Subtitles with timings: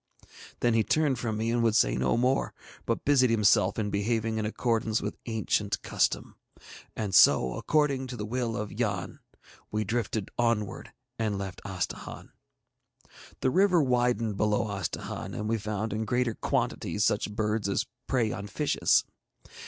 [0.61, 2.55] Then he turned from me and would say no more,
[2.87, 6.37] but busied himself in behaving in accordance with ancient custom.
[6.95, 9.19] And so, according to the will of Yann,
[9.69, 12.31] we drifted onwards and left Astahahn.
[13.41, 18.31] The river widened below Astahahn, and we found in greater quantities such birds as prey
[18.31, 19.05] on fishes.